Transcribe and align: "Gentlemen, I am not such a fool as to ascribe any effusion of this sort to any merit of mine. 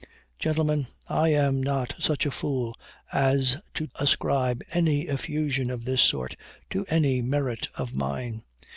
"Gentlemen, 0.39 0.87
I 1.07 1.29
am 1.29 1.61
not 1.61 1.93
such 1.99 2.25
a 2.25 2.31
fool 2.31 2.75
as 3.13 3.57
to 3.75 3.87
ascribe 3.99 4.63
any 4.71 5.01
effusion 5.01 5.69
of 5.69 5.85
this 5.85 6.01
sort 6.01 6.35
to 6.71 6.85
any 6.89 7.21
merit 7.21 7.67
of 7.75 7.95
mine. 7.95 8.41